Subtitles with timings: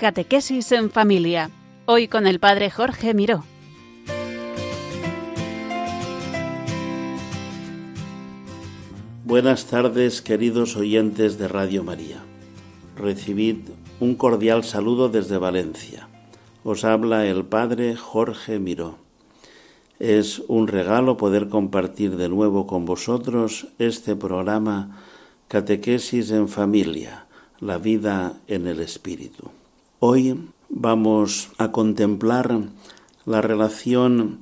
[0.00, 1.50] Catequesis en Familia.
[1.84, 3.44] Hoy con el Padre Jorge Miró.
[9.26, 12.16] Buenas tardes, queridos oyentes de Radio María.
[12.96, 13.58] Recibid
[14.00, 16.08] un cordial saludo desde Valencia.
[16.64, 18.96] Os habla el Padre Jorge Miró.
[19.98, 24.98] Es un regalo poder compartir de nuevo con vosotros este programa
[25.48, 27.26] Catequesis en Familia,
[27.58, 29.50] la vida en el Espíritu.
[30.02, 32.58] Hoy vamos a contemplar
[33.26, 34.38] la relación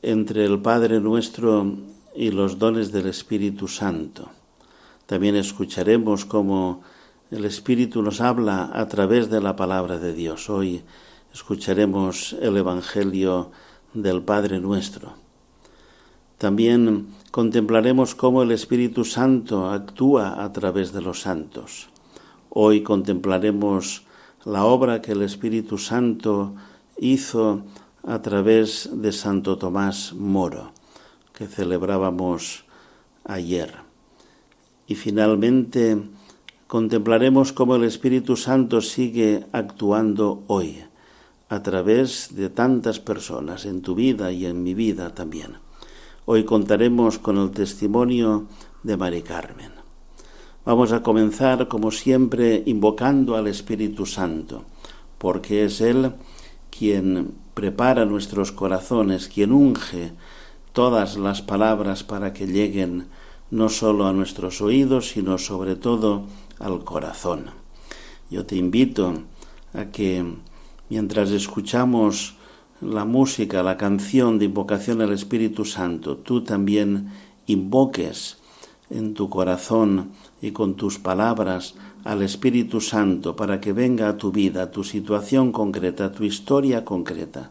[0.00, 1.76] entre el Padre nuestro
[2.16, 4.30] y los dones del Espíritu Santo.
[5.04, 6.80] También escucharemos cómo
[7.30, 10.48] el Espíritu nos habla a través de la palabra de Dios.
[10.48, 10.84] Hoy
[11.34, 13.50] escucharemos el Evangelio
[13.92, 15.16] del Padre nuestro.
[16.38, 21.90] También contemplaremos cómo el Espíritu Santo actúa a través de los santos.
[22.48, 24.06] Hoy contemplaremos
[24.44, 26.54] la obra que el Espíritu Santo
[26.98, 27.62] hizo
[28.02, 30.72] a través de Santo Tomás Moro,
[31.32, 32.64] que celebrábamos
[33.24, 33.74] ayer.
[34.86, 35.98] Y finalmente
[36.66, 40.84] contemplaremos cómo el Espíritu Santo sigue actuando hoy,
[41.48, 45.52] a través de tantas personas, en tu vida y en mi vida también.
[46.26, 48.46] Hoy contaremos con el testimonio
[48.82, 49.73] de Mari Carmen.
[50.66, 54.64] Vamos a comenzar, como siempre, invocando al Espíritu Santo,
[55.18, 56.12] porque es Él
[56.70, 60.12] quien prepara nuestros corazones, quien unge
[60.72, 63.08] todas las palabras para que lleguen
[63.50, 66.24] no solo a nuestros oídos, sino sobre todo
[66.58, 67.50] al corazón.
[68.30, 69.12] Yo te invito
[69.74, 70.24] a que
[70.88, 72.36] mientras escuchamos
[72.80, 77.10] la música, la canción de invocación al Espíritu Santo, tú también
[77.46, 78.38] invoques
[78.88, 80.12] en tu corazón
[80.44, 81.74] y con tus palabras
[82.04, 87.50] al Espíritu Santo para que venga a tu vida, tu situación concreta, tu historia concreta.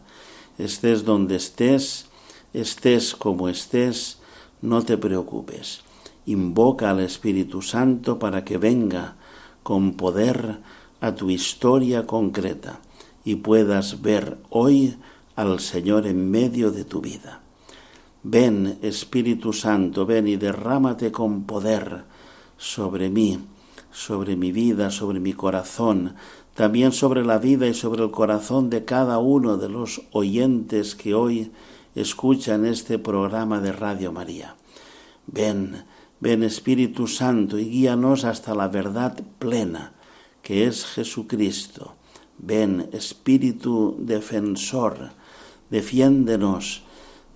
[0.58, 2.06] Estés donde estés,
[2.52, 4.18] estés como estés,
[4.62, 5.80] no te preocupes.
[6.26, 9.16] Invoca al Espíritu Santo para que venga
[9.64, 10.60] con poder
[11.00, 12.78] a tu historia concreta
[13.24, 14.94] y puedas ver hoy
[15.34, 17.40] al Señor en medio de tu vida.
[18.22, 22.13] Ven, Espíritu Santo, ven y derrámate con poder
[22.56, 23.38] sobre mí,
[23.90, 26.14] sobre mi vida, sobre mi corazón,
[26.54, 31.14] también sobre la vida y sobre el corazón de cada uno de los oyentes que
[31.14, 31.52] hoy
[31.94, 34.56] escuchan este programa de Radio María.
[35.26, 35.84] Ven,
[36.20, 39.94] ven Espíritu Santo y guíanos hasta la verdad plena,
[40.42, 41.94] que es Jesucristo.
[42.38, 45.10] Ven, Espíritu defensor,
[45.70, 46.82] defiéndenos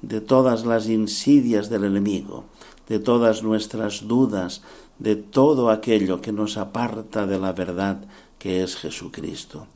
[0.03, 2.45] de todas las insidias del enemigo,
[2.89, 4.63] de todas nuestras dudas,
[4.99, 8.05] de todo aquello que nos aparta de la verdad
[8.39, 9.67] que es Jesucristo.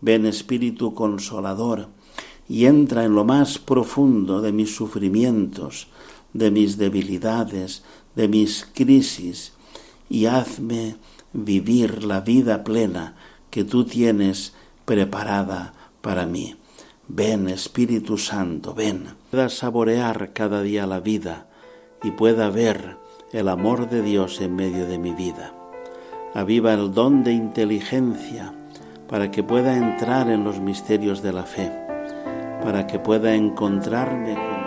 [0.00, 1.88] Ven Espíritu Consolador
[2.48, 5.88] y entra en lo más profundo de mis sufrimientos,
[6.32, 7.84] de mis debilidades,
[8.14, 9.52] de mis crisis,
[10.10, 10.96] y hazme
[11.32, 13.16] vivir la vida plena
[13.50, 14.52] que tú tienes
[14.84, 16.56] preparada para mí.
[17.08, 19.14] Ven, Espíritu Santo, ven.
[19.30, 21.48] Pueda saborear cada día la vida
[22.02, 22.98] y pueda ver
[23.34, 25.52] el amor de Dios en medio de mi vida.
[26.34, 28.52] Aviva el don de inteligencia
[29.08, 31.72] para que pueda entrar en los misterios de la fe,
[32.62, 34.64] para que pueda encontrarme con...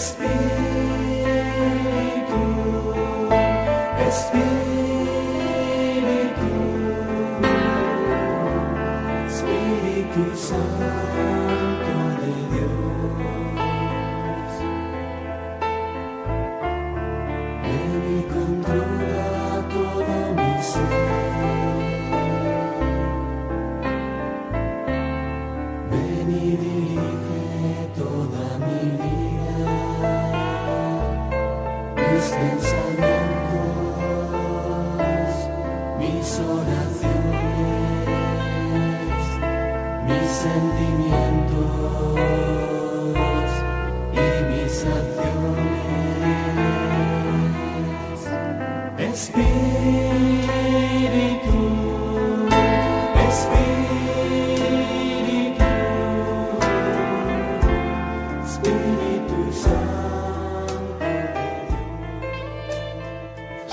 [0.00, 0.30] Espírito,
[4.08, 4.79] Espírito.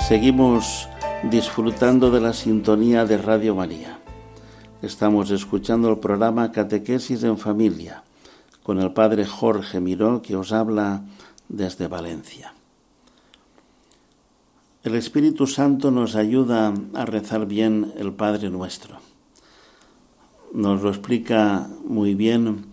[0.08, 0.88] Seguimos
[1.24, 3.98] disfrutando de la sintonía de Radio María.
[4.80, 8.04] Estamos escuchando el programa Catequesis en Familia
[8.62, 11.02] con el Padre Jorge Miró que os habla
[11.50, 12.54] desde Valencia.
[14.82, 19.00] El Espíritu Santo nos ayuda a rezar bien el Padre Nuestro.
[20.54, 22.64] Nos lo explica muy bien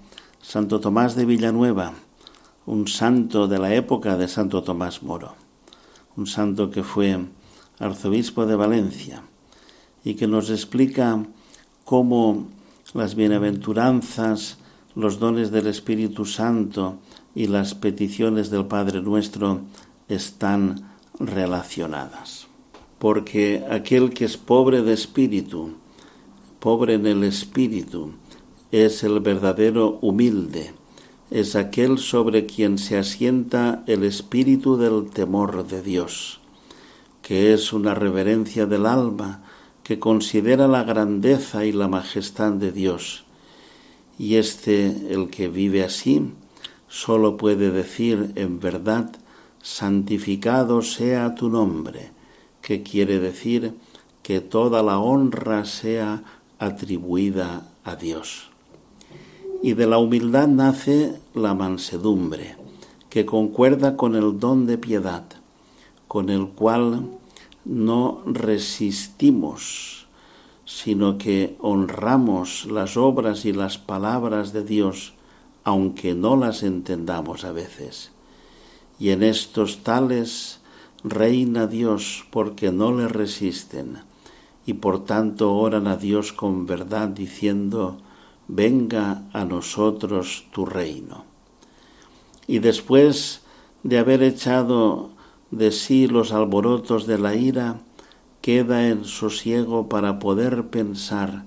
[0.41, 1.95] Santo Tomás de Villanueva,
[2.65, 5.35] un santo de la época de Santo Tomás Moro,
[6.17, 7.19] un santo que fue
[7.79, 9.23] arzobispo de Valencia
[10.03, 11.25] y que nos explica
[11.83, 12.47] cómo
[12.93, 14.57] las bienaventuranzas,
[14.95, 16.99] los dones del Espíritu Santo
[17.33, 19.61] y las peticiones del Padre nuestro
[20.07, 22.47] están relacionadas.
[22.99, 25.73] Porque aquel que es pobre de espíritu,
[26.59, 28.13] pobre en el espíritu,
[28.71, 30.73] es el verdadero humilde,
[31.31, 36.39] es aquel sobre quien se asienta el espíritu del temor de Dios,
[37.21, 39.43] que es una reverencia del alma
[39.83, 43.25] que considera la grandeza y la majestad de Dios.
[44.17, 46.31] Y este, el que vive así,
[46.87, 49.11] sólo puede decir en verdad,
[49.61, 52.11] santificado sea tu nombre,
[52.61, 53.73] que quiere decir
[54.21, 56.23] que toda la honra sea
[56.59, 58.54] atribuida a Dios.
[59.65, 62.55] Y de la humildad nace la mansedumbre,
[63.09, 65.23] que concuerda con el don de piedad,
[66.07, 67.09] con el cual
[67.65, 70.05] no resistimos,
[70.65, 75.15] sino que honramos las obras y las palabras de Dios,
[75.63, 78.11] aunque no las entendamos a veces.
[78.99, 80.59] Y en estos tales
[81.03, 83.97] reina Dios porque no le resisten
[84.67, 87.97] y por tanto oran a Dios con verdad diciendo,
[88.47, 91.25] venga a nosotros tu reino.
[92.47, 93.41] Y después
[93.83, 95.09] de haber echado
[95.51, 97.79] de sí los alborotos de la ira,
[98.41, 101.45] queda en sosiego para poder pensar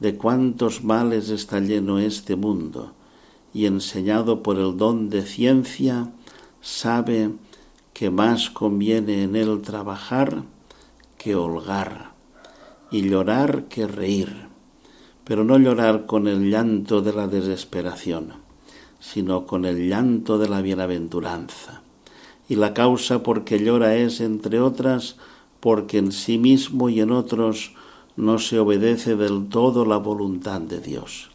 [0.00, 2.92] de cuántos males está lleno este mundo,
[3.52, 6.10] y enseñado por el don de ciencia,
[6.60, 7.32] sabe
[7.92, 10.44] que más conviene en él trabajar
[11.18, 12.12] que holgar
[12.90, 14.47] y llorar que reír,
[15.28, 18.32] pero no llorar con el llanto de la desesperación,
[18.98, 21.82] sino con el llanto de la bienaventuranza.
[22.48, 25.16] Y la causa por que llora es, entre otras,
[25.60, 27.74] porque en sí mismo y en otros
[28.16, 31.28] no se obedece del todo la voluntad de Dios.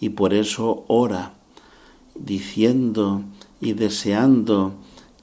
[0.00, 1.32] Y por eso ora,
[2.14, 3.22] diciendo
[3.58, 4.74] y deseando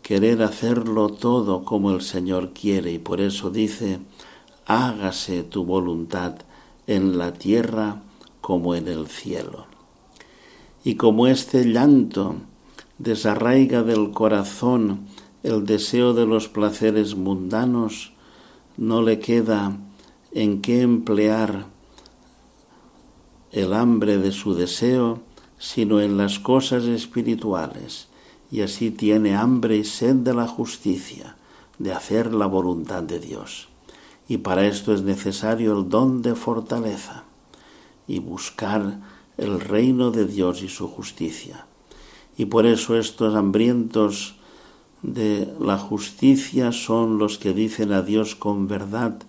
[0.02, 4.00] querer hacerlo todo como el Señor quiere y por eso dice,
[4.66, 6.38] hágase tu voluntad
[6.88, 8.02] en la tierra
[8.48, 9.66] como en el cielo.
[10.86, 12.36] Y como este llanto
[12.98, 15.02] desarraiga del corazón
[15.44, 18.14] el deseo de los placeres mundanos,
[18.78, 19.76] no le queda
[20.32, 21.66] en qué emplear
[23.52, 25.20] el hambre de su deseo,
[25.60, 28.08] sino en las cosas espirituales,
[28.50, 31.36] y así tiene hambre y sed de la justicia,
[31.80, 33.68] de hacer la voluntad de Dios.
[34.30, 37.26] Y para esto es necesario el don de fortaleza
[38.07, 39.00] y buscar
[39.38, 41.65] el reino de Dios y su justicia.
[42.38, 44.36] Y por eso estos hambrientos
[45.01, 49.20] de la justicia son los que dicen a Dios con verdad,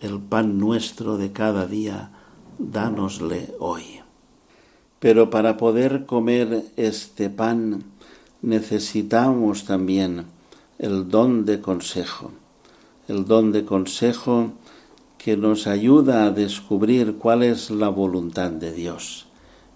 [0.00, 2.10] el pan nuestro de cada día,
[2.58, 4.00] dánosle hoy.
[4.98, 7.84] Pero para poder comer este pan
[8.40, 10.26] necesitamos también
[10.78, 12.32] el don de consejo,
[13.08, 14.52] el don de consejo
[15.22, 19.26] que nos ayuda a descubrir cuál es la voluntad de Dios.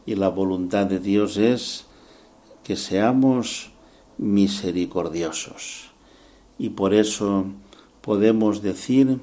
[0.04, 1.86] Y la voluntad de Dios es
[2.64, 3.70] que seamos
[4.18, 5.92] misericordiosos.
[6.58, 7.44] Y por eso
[8.00, 9.20] podemos decir,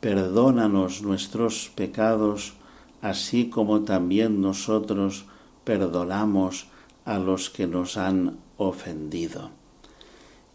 [0.00, 2.54] perdónanos nuestros pecados,
[3.02, 5.26] así como también nosotros
[5.64, 6.68] perdonamos
[7.04, 9.50] a los que nos han ofendido.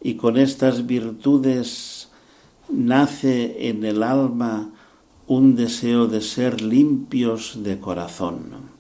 [0.01, 2.10] Y con estas virtudes
[2.67, 4.72] nace en el alma
[5.27, 8.72] un deseo de ser limpios de corazón.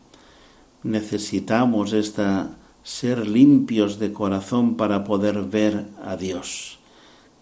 [0.83, 6.79] Necesitamos esta ser limpios de corazón para poder ver a Dios,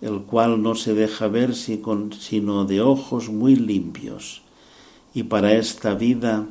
[0.01, 4.43] el cual no se deja ver sino de ojos muy limpios.
[5.15, 6.47] Y para esta vida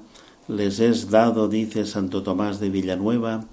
[0.48, 3.44] les es dado, dice Santo Tomás de Villanueva,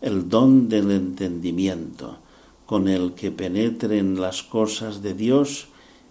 [0.00, 2.18] el don del entendimiento,
[2.66, 5.66] con el que penetren las cosas de Dios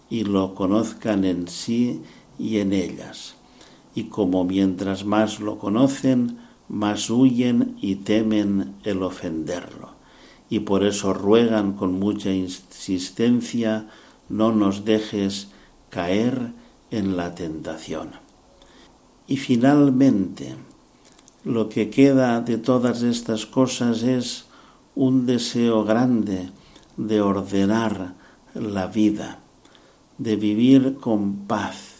[0.10, 2.02] y lo conozcan en sí
[2.38, 3.36] y en ellas.
[3.96, 9.92] Y como mientras más lo conocen, más huyen y temen el ofenderlo.
[10.50, 13.88] Y por eso ruegan con mucha insistencia,
[14.30, 15.50] no nos dejes
[15.90, 16.54] caer
[16.92, 18.12] en la tentación.
[19.28, 20.56] Y finalmente,
[21.44, 24.46] lo que queda de todas estas cosas es
[24.96, 26.50] un deseo grande
[26.98, 28.14] de ordenar
[28.54, 29.40] la vida,
[30.18, 31.93] de vivir con paz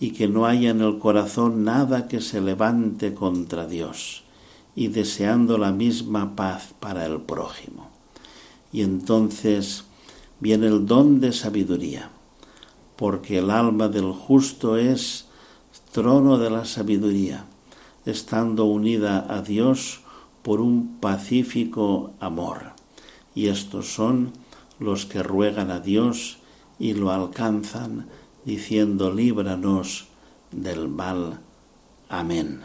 [0.00, 4.22] y que no haya en el corazón nada que se levante contra Dios
[4.74, 7.90] y deseando la misma paz para el prójimo.
[8.72, 9.84] Y entonces
[10.40, 12.10] viene el don de sabiduría,
[12.96, 15.26] porque el alma del justo es
[15.92, 17.46] trono de la sabiduría,
[18.06, 20.00] estando unida a Dios
[20.42, 22.72] por un pacífico amor.
[23.34, 24.32] Y estos son
[24.78, 26.38] los que ruegan a Dios
[26.78, 28.06] y lo alcanzan,
[28.44, 30.08] diciendo, líbranos
[30.50, 31.40] del mal.
[32.08, 32.60] Amén.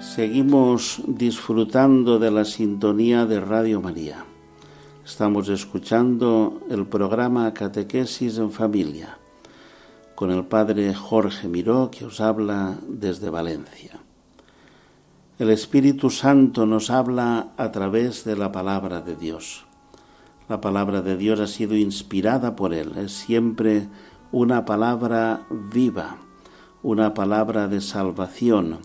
[0.00, 4.24] Seguimos disfrutando de la sintonía de Radio María.
[5.04, 9.21] Estamos escuchando el programa Catequesis en Familia
[10.22, 13.98] con el padre Jorge Miró que os habla desde Valencia.
[15.40, 19.64] El Espíritu Santo nos habla a través de la palabra de Dios.
[20.48, 23.88] La palabra de Dios ha sido inspirada por Él, es siempre
[24.30, 26.18] una palabra viva,
[26.84, 28.78] una palabra de salvación,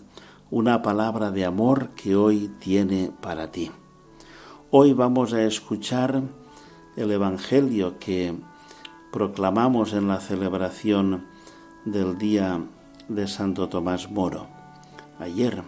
[0.50, 3.70] una palabra de amor que hoy tiene para ti.
[4.72, 6.20] Hoy vamos a escuchar
[6.96, 8.34] el Evangelio que
[9.12, 11.27] proclamamos en la celebración
[11.92, 12.60] del día
[13.08, 14.46] de Santo Tomás Moro.
[15.18, 15.62] Ayer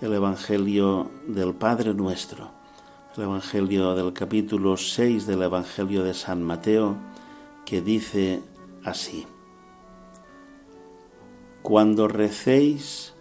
[0.00, 2.50] el Evangelio del Padre Nuestro,
[3.16, 6.96] el Evangelio del capítulo 6 del Evangelio de San Mateo,
[7.66, 8.42] que dice
[8.84, 9.26] así.
[11.60, 13.12] Cuando recéis,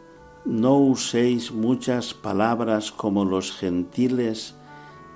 [0.46, 4.56] no uséis muchas palabras como los gentiles,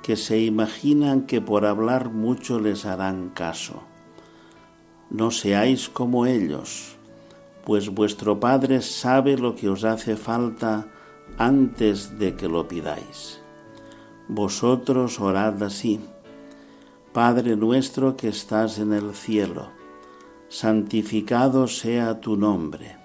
[0.04, 3.84] que se imaginan que por hablar mucho les harán caso.
[5.10, 6.95] No seáis como ellos,
[7.66, 10.88] pues vuestro Padre sabe lo que os hace falta
[11.38, 13.42] antes de que lo pidáis.
[14.28, 16.00] Vosotros orad así,
[17.12, 19.70] Padre nuestro que estás en el cielo,
[20.48, 22.98] santificado sea tu nombre,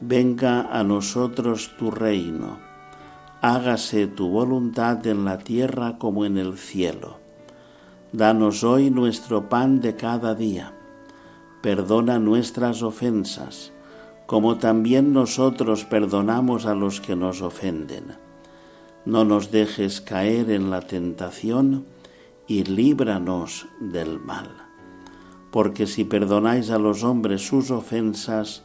[0.00, 2.68] venga a nosotros tu reino
[3.40, 7.18] hágase tu voluntad en la tierra como en el cielo.
[8.12, 10.72] Danos hoy nuestro pan de cada día.
[11.62, 13.72] Perdona nuestras ofensas,
[14.28, 18.16] como también nosotros perdonamos a los que nos ofenden.
[19.04, 21.86] No nos dejes caer en la tentación
[22.46, 24.50] y líbranos del mal.
[25.50, 28.62] Porque si perdonáis a los hombres sus ofensas,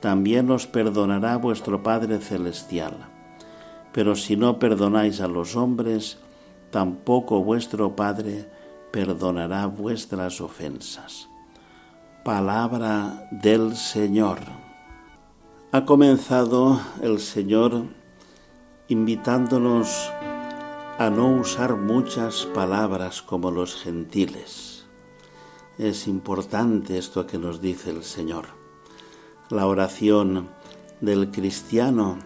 [0.00, 3.10] también os perdonará vuestro Padre Celestial
[3.92, 6.18] pero si no perdonáis a los hombres,
[6.70, 8.48] tampoco vuestro Padre
[8.92, 11.28] perdonará vuestras ofensas.
[12.24, 14.38] Palabra del Señor.
[15.72, 17.84] Ha comenzado el Señor
[18.88, 20.10] invitándonos
[20.98, 24.84] a no usar muchas palabras como los gentiles.
[25.78, 28.46] Es importante esto que nos dice el Señor.
[29.48, 30.48] La oración
[31.00, 32.18] del cristiano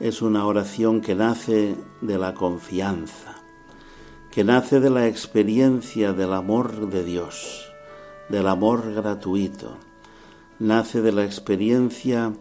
[0.00, 3.42] es una oración que nace de la confianza,
[4.30, 7.70] que nace de la experiencia del amor de Dios,
[8.30, 9.76] del amor gratuito,
[10.58, 12.32] nace de la experiencia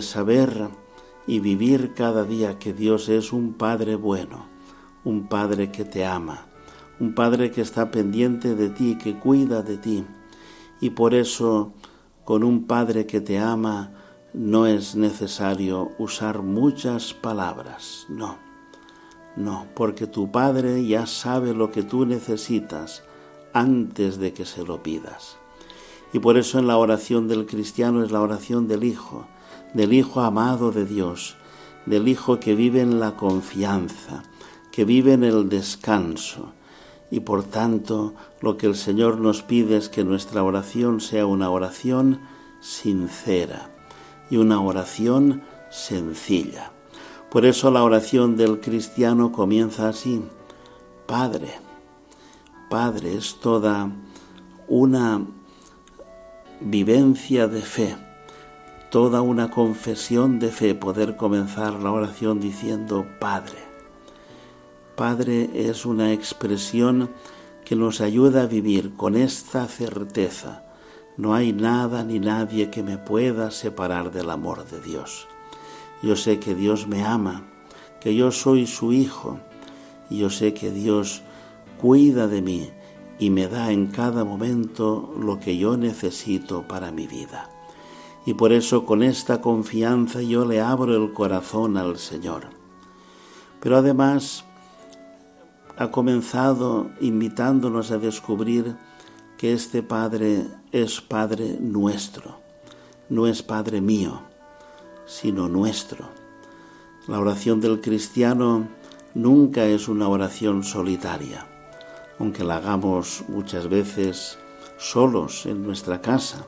[0.00, 0.68] saber
[1.26, 4.46] y vivir cada día que Dios es un Padre bueno,
[5.04, 6.46] un Padre que te ama,
[7.00, 10.04] un Padre que está pendiente de ti, que cuida de ti.
[10.80, 11.72] Y por eso,
[12.24, 13.92] con un Padre que te ama,
[14.32, 18.38] no es necesario usar muchas palabras, no,
[19.36, 23.02] no, porque tu Padre ya sabe lo que tú necesitas
[23.52, 25.36] antes de que se lo pidas.
[26.12, 29.26] Y por eso en la oración del cristiano es la oración del Hijo,
[29.74, 31.36] del Hijo amado de Dios,
[31.86, 34.22] del Hijo que vive en la confianza,
[34.72, 36.52] que vive en el descanso.
[37.10, 41.50] Y por tanto lo que el Señor nos pide es que nuestra oración sea una
[41.50, 42.20] oración
[42.60, 43.70] sincera
[44.30, 46.72] y una oración sencilla.
[47.30, 50.22] Por eso la oración del cristiano comienza así.
[51.06, 51.52] Padre,
[52.68, 53.90] Padre es toda
[54.66, 55.22] una
[56.60, 57.96] vivencia de fe,
[58.90, 63.58] toda una confesión de fe, poder comenzar la oración diciendo Padre.
[64.96, 67.10] Padre es una expresión
[67.64, 70.64] que nos ayuda a vivir con esta certeza
[71.18, 75.26] no hay nada ni nadie que me pueda separar del amor de Dios.
[76.00, 77.42] Yo sé que Dios me ama,
[78.00, 79.40] que yo soy su hijo,
[80.08, 81.22] y yo sé que Dios
[81.80, 82.70] cuida de mí
[83.18, 87.50] y me da en cada momento lo que yo necesito para mi vida.
[88.26, 92.48] Y por eso con esta confianza yo le abro el corazón al Señor.
[93.60, 94.44] Pero además
[95.76, 98.76] ha comenzado invitándonos a descubrir
[99.36, 102.40] que este Padre es Padre nuestro,
[103.08, 104.22] no es Padre mío,
[105.06, 106.08] sino nuestro.
[107.06, 108.68] La oración del cristiano
[109.14, 111.46] nunca es una oración solitaria
[112.18, 114.38] aunque la hagamos muchas veces
[114.76, 116.44] solos en nuestra casa.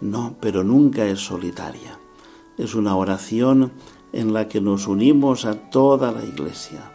[0.00, 1.98] No, pero nunca es solitaria.
[2.56, 3.72] Es una oración
[4.12, 6.90] en la que nos unimos a toda la iglesia,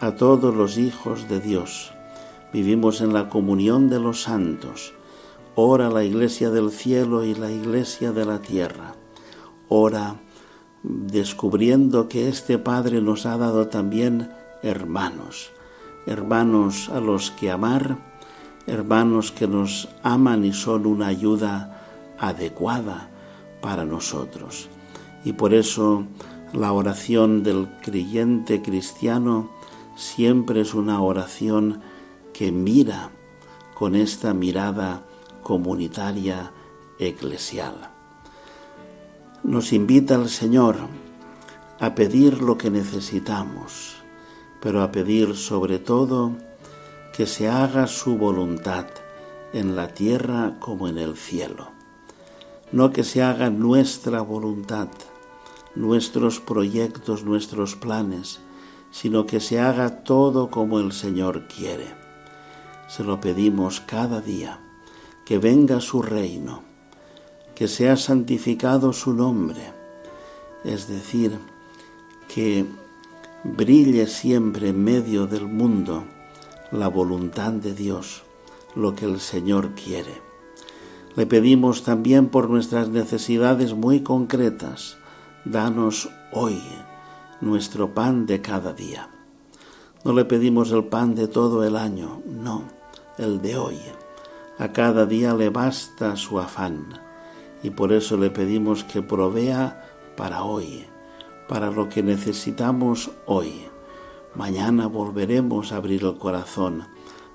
[0.00, 1.92] a todos los hijos de Dios.
[2.52, 4.94] Vivimos en la comunión de los santos.
[5.54, 8.94] Ora la iglesia del cielo y la iglesia de la tierra.
[9.68, 10.16] Ora
[10.82, 14.30] descubriendo que este Padre nos ha dado también
[14.62, 15.52] hermanos
[16.06, 17.98] hermanos a los que amar,
[18.66, 21.71] hermanos que nos aman y son una ayuda
[22.22, 23.10] adecuada
[23.60, 24.68] para nosotros.
[25.24, 26.04] Y por eso
[26.52, 29.50] la oración del creyente cristiano
[29.96, 31.80] siempre es una oración
[32.32, 33.10] que mira
[33.74, 35.02] con esta mirada
[35.42, 36.52] comunitaria
[36.98, 37.90] eclesial.
[39.42, 40.76] Nos invita el Señor
[41.80, 43.96] a pedir lo que necesitamos,
[44.60, 46.36] pero a pedir sobre todo
[47.12, 48.86] que se haga su voluntad
[49.52, 51.81] en la tierra como en el cielo.
[52.72, 54.88] No que se haga nuestra voluntad,
[55.74, 58.40] nuestros proyectos, nuestros planes,
[58.90, 61.86] sino que se haga todo como el Señor quiere.
[62.88, 64.58] Se lo pedimos cada día,
[65.24, 66.62] que venga su reino,
[67.54, 69.72] que sea santificado su nombre,
[70.64, 71.38] es decir,
[72.32, 72.66] que
[73.44, 76.04] brille siempre en medio del mundo
[76.70, 78.22] la voluntad de Dios,
[78.74, 80.31] lo que el Señor quiere.
[81.14, 84.96] Le pedimos también por nuestras necesidades muy concretas,
[85.44, 86.62] danos hoy
[87.40, 89.10] nuestro pan de cada día.
[90.04, 92.62] No le pedimos el pan de todo el año, no,
[93.18, 93.78] el de hoy.
[94.58, 97.00] A cada día le basta su afán
[97.62, 99.84] y por eso le pedimos que provea
[100.16, 100.86] para hoy
[101.52, 103.66] para lo que necesitamos hoy.
[104.34, 106.86] Mañana volveremos a abrir el corazón,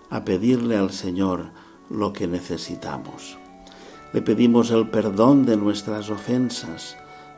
[0.09, 1.51] a pedirle al Señor
[1.91, 3.37] lo que necesitamos.
[4.13, 6.95] Le pedimos el perdón de nuestras ofensas,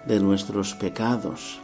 [0.08, 1.60] de nuestros pecados,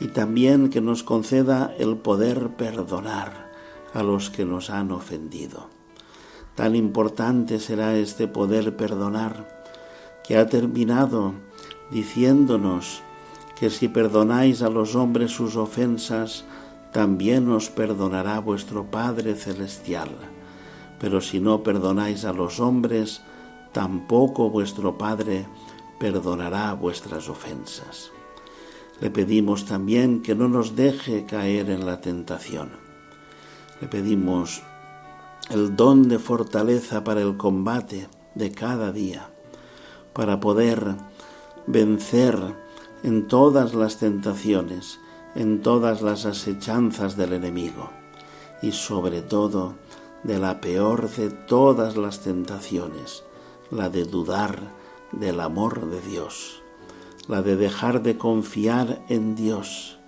[0.00, 3.50] y también que nos conceda el poder perdonar
[3.94, 5.68] a los que nos han ofendido.
[6.54, 9.60] Tan importante será este poder perdonar
[10.26, 11.32] que ha terminado
[11.90, 13.02] diciéndonos
[13.58, 16.44] que si perdonáis a los hombres sus ofensas,
[16.92, 20.10] también os perdonará vuestro Padre Celestial.
[21.00, 23.22] Pero si no perdonáis a los hombres,
[23.72, 25.46] tampoco vuestro Padre
[25.98, 28.10] perdonará vuestras ofensas.
[29.00, 32.70] Le pedimos también que no nos deje caer en la tentación.
[33.80, 34.62] Le pedimos
[35.50, 39.30] el don de fortaleza para el combate de cada día,
[40.12, 40.96] para poder
[41.66, 42.36] vencer
[43.02, 44.98] en todas las tentaciones,
[45.34, 47.90] en todas las asechanzas del enemigo
[48.62, 49.74] y sobre todo
[50.24, 53.22] de la peor de todas las tentaciones,
[53.70, 54.72] la de dudar
[55.12, 56.62] del amor de Dios,
[57.26, 59.98] la de dejar de confiar en Dios.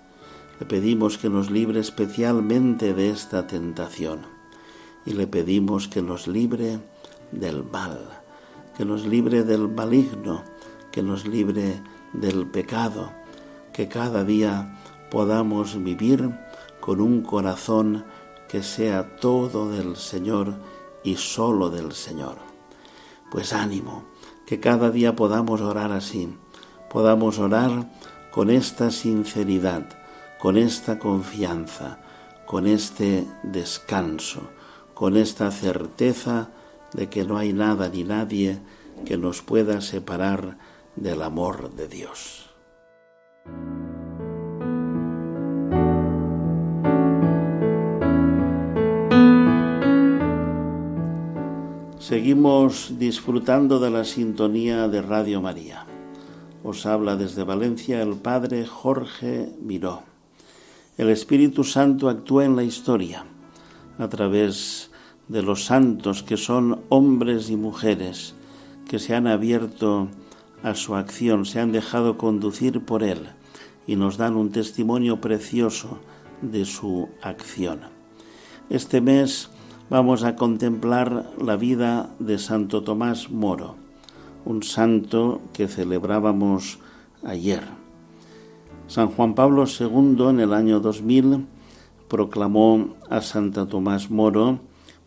[0.59, 4.21] Le pedimos que nos libre especialmente de esta tentación
[5.05, 6.79] y le pedimos que nos libre
[7.31, 7.99] del mal,
[8.77, 10.43] que nos libre del maligno,
[10.91, 11.81] que nos libre
[12.13, 13.11] del pecado,
[13.73, 16.31] que cada día podamos vivir
[16.79, 18.05] con un corazón
[18.47, 20.55] que sea todo del Señor
[21.03, 22.50] y solo del Señor.
[23.31, 24.03] Pues ánimo,
[24.45, 26.37] que cada día podamos orar así,
[26.89, 27.89] podamos orar
[28.31, 29.87] con esta sinceridad,
[30.37, 31.99] con esta confianza,
[32.45, 34.41] con este descanso,
[34.93, 36.49] con esta certeza
[36.91, 38.59] de que no hay nada ni nadie
[39.05, 40.57] que nos pueda separar
[40.97, 42.49] del amor de Dios.
[52.11, 55.85] Seguimos disfrutando de la sintonía de Radio María.
[56.61, 60.03] Os habla desde Valencia el Padre Jorge Miró.
[60.97, 63.23] El Espíritu Santo actúa en la historia
[63.97, 64.91] a través
[65.29, 68.35] de los santos que son hombres y mujeres
[68.89, 70.09] que se han abierto
[70.63, 73.29] a su acción, se han dejado conducir por Él
[73.87, 75.99] y nos dan un testimonio precioso
[76.41, 77.83] de su acción.
[78.69, 79.49] Este mes
[79.91, 83.75] vamos a contemplar la vida de Santo Tomás Moro,
[84.45, 86.79] un santo que celebrábamos
[87.25, 87.59] ayer.
[88.87, 91.45] San Juan Pablo II en el año 2000
[92.07, 94.61] proclamó a Santo Tomás Moro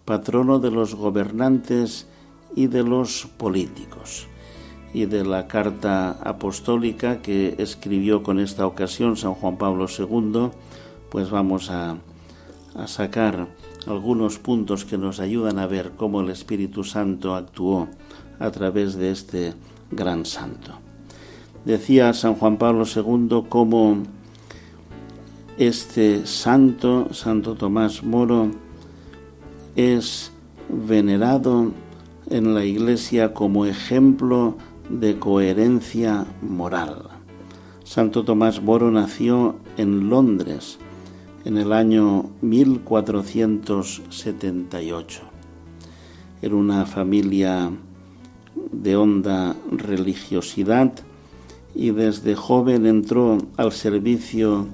[0.05, 2.07] patrono de los gobernantes
[2.55, 4.27] y de los políticos.
[4.93, 10.51] Y de la carta apostólica que escribió con esta ocasión San Juan Pablo II,
[11.09, 11.97] pues vamos a,
[12.75, 13.49] a sacar
[13.87, 17.89] algunos puntos que nos ayudan a ver cómo el Espíritu Santo actuó
[18.39, 19.55] a través de este
[19.91, 20.73] gran santo.
[21.65, 24.03] Decía San Juan Pablo II cómo
[25.57, 28.51] este santo, Santo Tomás Moro,
[29.77, 30.33] es
[30.69, 31.73] venerado
[32.29, 34.57] en la Iglesia como ejemplo
[34.89, 37.09] de coherencia moral.
[37.85, 40.79] Santo Tomás Moro nació en Londres
[41.45, 45.21] en el año 1478.
[46.41, 47.73] Era una familia
[48.73, 50.93] de honda religiosidad
[51.75, 54.67] y desde joven entró al servicio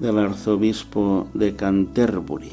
[0.00, 2.52] del arzobispo de Canterbury.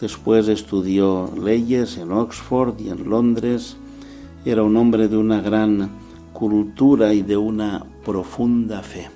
[0.00, 3.76] Después estudió leyes en Oxford y en Londres.
[4.44, 5.88] Era un hombre de una gran
[6.32, 9.08] cultura y de una profunda fe.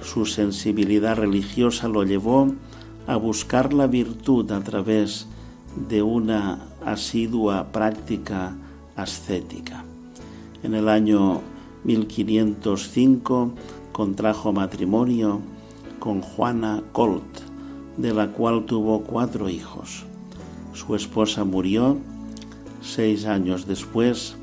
[0.00, 2.52] Su sensibilidad religiosa lo llevó
[3.06, 5.26] a buscar la virtud a través
[5.88, 8.56] de una asidua práctica
[8.96, 9.84] ascética.
[10.62, 11.40] En el año
[11.84, 13.52] 1505
[13.92, 15.40] contrajo matrimonio
[15.98, 17.40] con Juana Colt,
[17.96, 20.04] de la cual tuvo cuatro hijos.
[20.72, 21.96] Su esposa murió
[22.82, 24.36] seis años después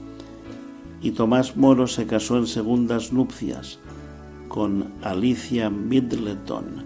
[1.02, 3.80] y Tomás Moro se casó en segundas nupcias
[4.54, 6.86] con Alicia Middleton.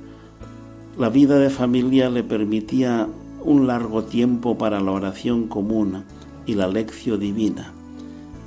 [0.97, 3.09] La vida de familia le permitía
[3.43, 6.05] un largo tiempo para la oración común
[6.45, 7.73] y la lección divina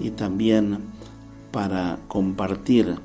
[0.01, 0.79] y también
[1.53, 2.97] para compartir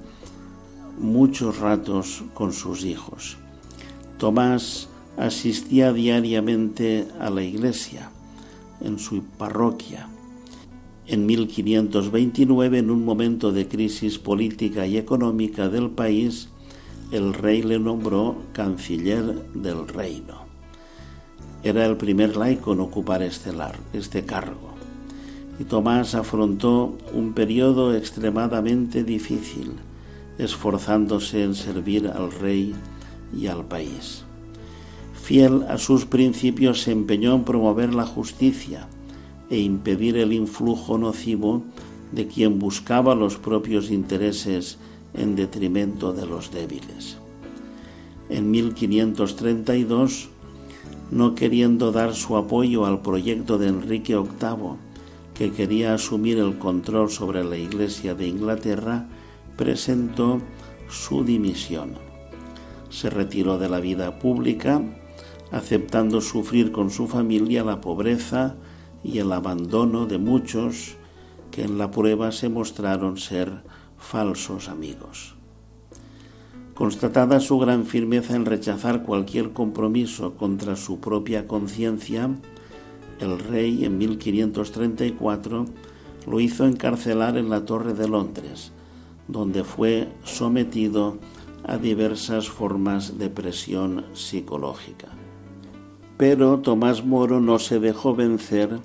[0.97, 3.35] muchos ratos con sus hijos.
[4.17, 8.09] Tomás asistía diariamente a la iglesia
[8.79, 10.07] en su parroquia.
[11.07, 16.49] En 1529, en un momento de crisis política y económica del país,
[17.11, 20.45] el rey le nombró canciller del reino.
[21.63, 23.51] Era el primer laico en ocupar este,
[23.93, 24.73] este cargo.
[25.59, 29.73] Y Tomás afrontó un periodo extremadamente difícil,
[30.37, 32.73] esforzándose en servir al rey
[33.35, 34.25] y al país
[35.25, 38.87] fiel a sus principios, se empeñó en promover la justicia
[39.49, 41.63] e impedir el influjo nocivo
[42.11, 44.77] de quien buscaba los propios intereses
[45.13, 47.17] en detrimento de los débiles.
[48.29, 50.29] En 1532,
[51.11, 54.77] no queriendo dar su apoyo al proyecto de Enrique VIII,
[55.33, 59.07] que quería asumir el control sobre la Iglesia de Inglaterra,
[59.57, 60.41] presentó
[60.89, 61.93] su dimisión.
[62.89, 64.81] Se retiró de la vida pública
[65.51, 68.55] aceptando sufrir con su familia la pobreza
[69.05, 70.95] y el abandono de muchos
[71.51, 73.63] que en la prueba se mostraron ser
[73.97, 75.35] falsos amigos.
[76.73, 82.29] Constatada su gran firmeza en rechazar cualquier compromiso contra su propia conciencia,
[83.19, 85.65] el rey en 1534
[86.27, 88.73] lo hizo encarcelar en la Torre de Londres,
[89.27, 91.17] donde fue sometido
[91.63, 95.07] a diversas formas de presión psicológica.
[96.17, 98.79] Pero Tomás Moro no se dejó vencer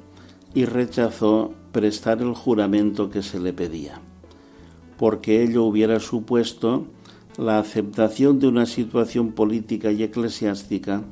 [0.54, 4.00] y rechazó prestar el juramento que se le pedía,
[4.98, 6.86] porque ello hubiera supuesto
[7.38, 11.02] la aceptación de una situación política y eclesiástica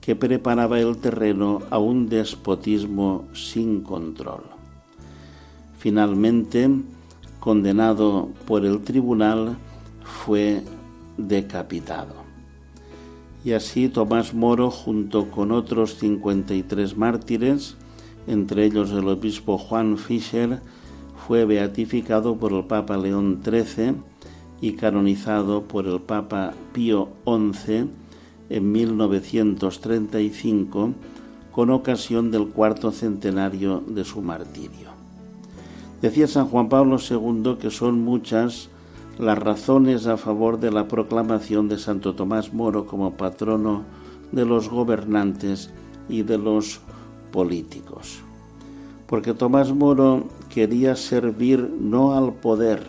[0.00, 4.42] que preparaba el terreno a un despotismo sin control.
[5.78, 6.68] Finalmente,
[7.38, 9.56] condenado por el tribunal,
[10.04, 10.62] fue
[11.16, 12.22] decapitado
[13.44, 17.76] y así Tomás Moro, junto con otros 53 mártires,
[18.26, 20.60] entre ellos el obispo Juan Fischer,
[21.26, 23.94] fue beatificado por el Papa León XIII
[24.60, 27.88] y canonizado por el Papa Pío XI
[28.50, 30.94] en 1935
[31.52, 34.90] con ocasión del cuarto centenario de su martirio.
[36.00, 38.68] Decía San Juan Pablo II que son muchas
[39.18, 43.84] las razones a favor de la proclamación de Santo Tomás Moro como patrono
[44.32, 45.70] de los gobernantes
[46.08, 46.80] y de los
[47.32, 48.22] políticos.
[49.12, 52.82] porque Tomás Moro quería servir no al poder,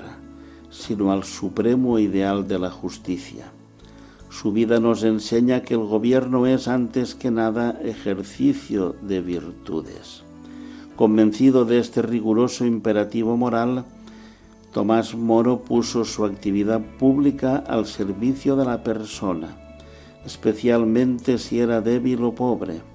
[0.72, 3.52] sino al supremo ideal de la justicia.
[4.30, 10.24] Su vida nos enseña que el gobierno es antes que nada ejercicio de virtudes.
[10.96, 13.84] Convencido de este riguroso imperativo moral,
[14.72, 19.58] Tomás Moro puso su actividad pública al servicio de la persona,
[20.26, 22.93] especialmente si era débil o pobre.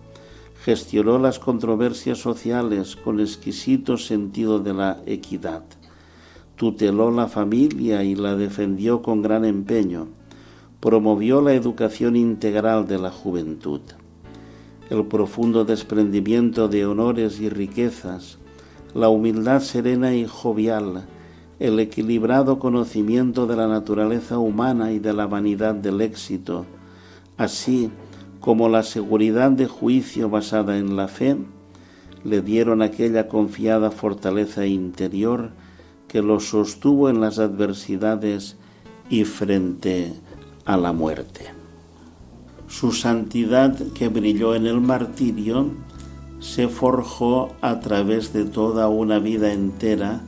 [0.68, 5.62] Gestionó las controversias sociales con exquisito sentido de la equidad.
[6.56, 10.08] Tuteló la familia y la defendió con gran empeño.
[10.78, 13.80] Promovió la educación integral de la juventud.
[14.90, 18.36] El profundo desprendimiento de honores y riquezas,
[18.92, 21.06] la humildad serena y jovial,
[21.60, 26.66] el equilibrado conocimiento de la naturaleza humana y de la vanidad del éxito,
[27.38, 27.90] así
[28.40, 31.36] como la seguridad de juicio basada en la fe,
[32.24, 35.50] le dieron aquella confiada fortaleza interior
[36.08, 38.56] que lo sostuvo en las adversidades
[39.10, 40.12] y frente
[40.64, 41.46] a la muerte.
[42.66, 45.70] Su santidad que brilló en el martirio
[46.40, 50.20] se forjó a través de toda una vida entera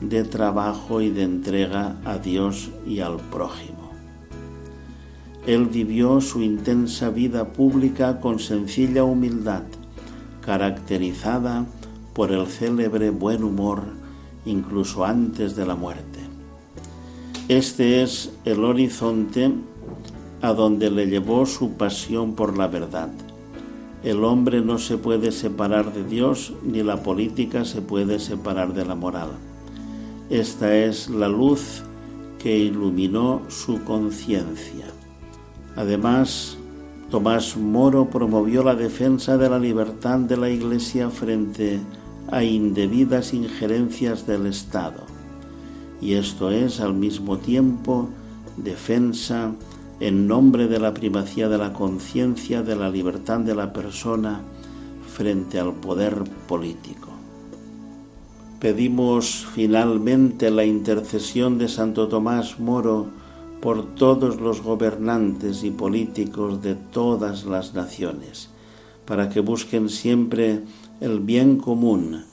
[0.00, 3.85] de trabajo y de entrega a Dios y al prójimo.
[5.46, 9.62] Él vivió su intensa vida pública con sencilla humildad,
[10.40, 11.66] caracterizada
[12.14, 13.82] por el célebre buen humor
[14.44, 16.20] incluso antes de la muerte.
[17.48, 19.52] Este es el horizonte
[20.42, 23.10] a donde le llevó su pasión por la verdad.
[24.02, 28.84] El hombre no se puede separar de Dios ni la política se puede separar de
[28.84, 29.30] la moral.
[30.30, 31.82] Esta es la luz
[32.38, 34.95] que iluminó su conciencia.
[35.76, 36.56] Además,
[37.10, 41.78] Tomás Moro promovió la defensa de la libertad de la Iglesia frente
[42.30, 45.02] a indebidas injerencias del Estado.
[46.00, 48.08] Y esto es al mismo tiempo
[48.56, 49.52] defensa
[50.00, 54.40] en nombre de la primacía de la conciencia, de la libertad de la persona
[55.14, 57.08] frente al poder político.
[58.60, 63.06] Pedimos finalmente la intercesión de Santo Tomás Moro
[63.60, 68.50] por todos los gobernantes y políticos de todas las naciones,
[69.04, 70.62] para que busquen siempre
[71.00, 72.24] el bien común,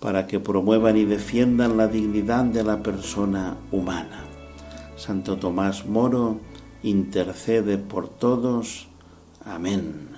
[0.00, 4.24] para que promuevan y defiendan la dignidad de la persona humana.
[4.96, 6.38] Santo Tomás Moro
[6.82, 8.88] intercede por todos.
[9.44, 10.11] Amén.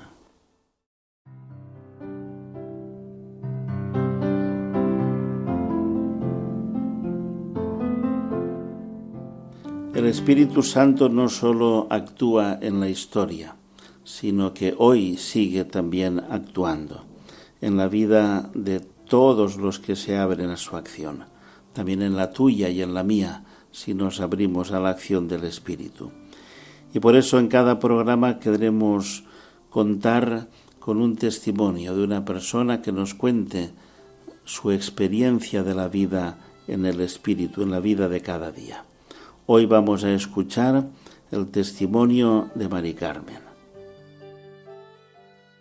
[10.04, 13.56] El Espíritu Santo no solo actúa en la historia,
[14.04, 17.06] sino que hoy sigue también actuando
[17.62, 21.24] en la vida de todos los que se abren a su acción,
[21.72, 25.44] también en la tuya y en la mía, si nos abrimos a la acción del
[25.44, 26.12] Espíritu.
[26.92, 29.24] Y por eso en cada programa queremos
[29.70, 33.70] contar con un testimonio de una persona que nos cuente
[34.44, 36.36] su experiencia de la vida
[36.68, 38.84] en el Espíritu, en la vida de cada día.
[39.46, 40.84] Hoy vamos a escuchar
[41.30, 43.40] el testimonio de Mari Carmen.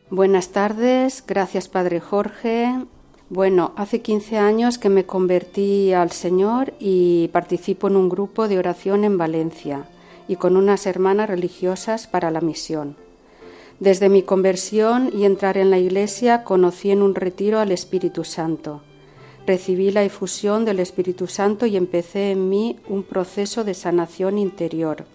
[0.10, 2.74] Buenas tardes, gracias Padre Jorge.
[3.30, 8.58] Bueno, hace 15 años que me convertí al Señor y participo en un grupo de
[8.58, 9.84] oración en Valencia
[10.30, 12.96] y con unas hermanas religiosas para la misión.
[13.82, 18.82] Desde mi conversión y entrar en la Iglesia conocí en un retiro al Espíritu Santo
[19.46, 25.06] recibí la efusión del Espíritu Santo y empecé en mí un proceso de sanación interior,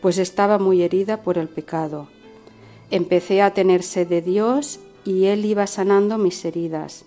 [0.00, 2.08] pues estaba muy herida por el pecado.
[2.90, 7.04] Empecé a tener sed de Dios y Él iba sanando mis heridas.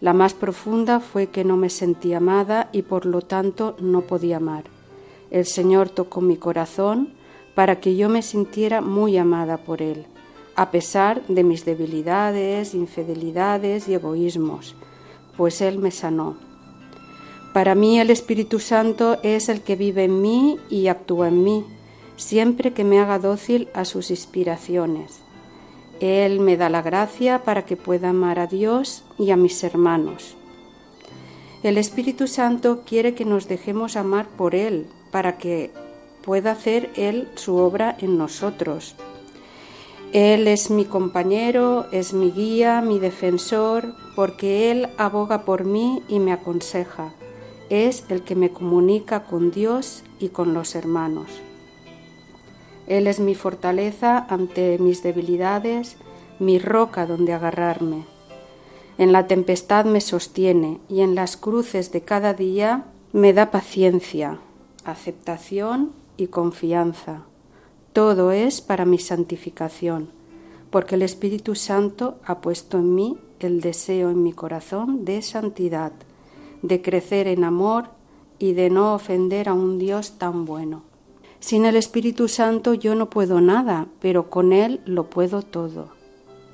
[0.00, 4.36] La más profunda fue que no me sentía amada y por lo tanto no podía
[4.36, 4.64] amar.
[5.30, 7.12] El Señor tocó mi corazón
[7.54, 10.06] para que yo me sintiera muy amada por Él,
[10.54, 14.76] a pesar de mis debilidades, infidelidades y egoísmos
[15.38, 16.36] pues Él me sanó.
[17.54, 21.64] Para mí el Espíritu Santo es el que vive en mí y actúa en mí,
[22.16, 25.20] siempre que me haga dócil a sus inspiraciones.
[26.00, 30.36] Él me da la gracia para que pueda amar a Dios y a mis hermanos.
[31.62, 35.72] El Espíritu Santo quiere que nos dejemos amar por Él, para que
[36.22, 38.96] pueda hacer Él su obra en nosotros.
[40.12, 46.18] Él es mi compañero, es mi guía, mi defensor, porque Él aboga por mí y
[46.18, 47.12] me aconseja.
[47.68, 51.26] Es el que me comunica con Dios y con los hermanos.
[52.86, 55.98] Él es mi fortaleza ante mis debilidades,
[56.38, 58.06] mi roca donde agarrarme.
[58.96, 64.38] En la tempestad me sostiene y en las cruces de cada día me da paciencia,
[64.84, 67.27] aceptación y confianza.
[67.98, 70.10] Todo es para mi santificación,
[70.70, 75.90] porque el Espíritu Santo ha puesto en mí el deseo en mi corazón de santidad,
[76.62, 77.86] de crecer en amor
[78.38, 80.84] y de no ofender a un Dios tan bueno.
[81.40, 85.88] Sin el Espíritu Santo yo no puedo nada, pero con Él lo puedo todo.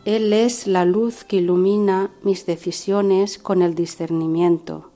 [0.07, 4.93] Él es la luz que ilumina mis decisiones con el discernimiento,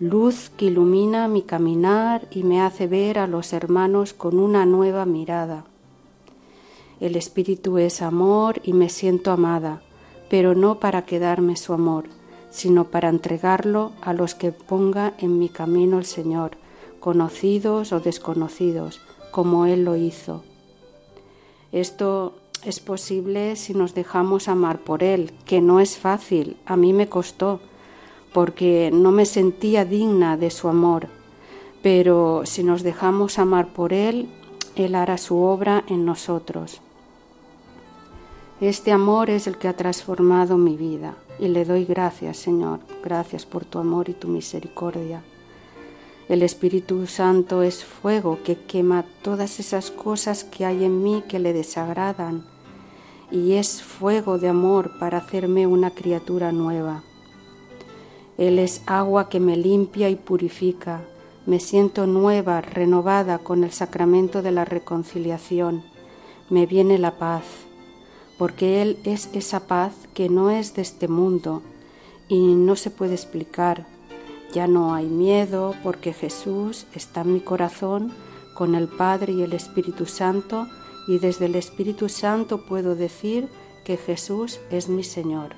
[0.00, 5.06] luz que ilumina mi caminar y me hace ver a los hermanos con una nueva
[5.06, 5.66] mirada.
[7.04, 9.82] El Espíritu es amor y me siento amada,
[10.30, 12.04] pero no para quedarme su amor,
[12.48, 16.52] sino para entregarlo a los que ponga en mi camino el Señor,
[17.00, 20.44] conocidos o desconocidos, como Él lo hizo.
[21.72, 26.94] Esto es posible si nos dejamos amar por Él, que no es fácil, a mí
[26.94, 27.60] me costó,
[28.32, 31.08] porque no me sentía digna de su amor,
[31.82, 34.30] pero si nos dejamos amar por Él,
[34.74, 36.80] Él hará su obra en nosotros.
[38.60, 43.44] Este amor es el que ha transformado mi vida y le doy gracias, Señor, gracias
[43.44, 45.24] por tu amor y tu misericordia.
[46.28, 51.40] El Espíritu Santo es fuego que quema todas esas cosas que hay en mí que
[51.40, 52.46] le desagradan
[53.32, 57.02] y es fuego de amor para hacerme una criatura nueva.
[58.38, 61.02] Él es agua que me limpia y purifica.
[61.44, 65.82] Me siento nueva, renovada con el sacramento de la reconciliación.
[66.50, 67.42] Me viene la paz,
[68.38, 71.62] porque Él es esa paz que no es de este mundo
[72.28, 73.86] y no se puede explicar.
[74.52, 78.12] Ya no hay miedo porque Jesús está en mi corazón
[78.54, 80.68] con el Padre y el Espíritu Santo
[81.08, 83.48] y desde el Espíritu Santo puedo decir
[83.84, 85.50] que Jesús es mi Señor.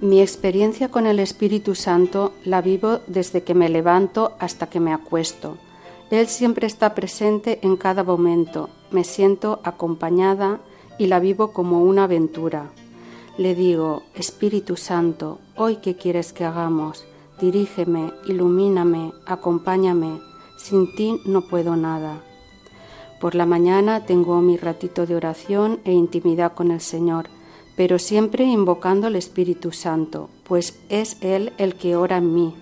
[0.00, 4.94] Mi experiencia con el Espíritu Santo la vivo desde que me levanto hasta que me
[4.94, 5.58] acuesto.
[6.10, 8.70] Él siempre está presente en cada momento.
[8.90, 10.60] Me siento acompañada
[11.00, 12.72] y la vivo como una aventura.
[13.38, 17.06] Le digo, Espíritu Santo, hoy qué quieres que hagamos?
[17.40, 20.20] Dirígeme, ilumíname, acompáñame.
[20.58, 22.20] Sin ti no puedo nada.
[23.18, 27.30] Por la mañana tengo mi ratito de oración e intimidad con el Señor,
[27.76, 32.54] pero siempre invocando al Espíritu Santo, pues es Él el que ora en mí.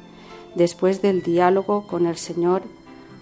[0.54, 2.62] Después del diálogo con el Señor,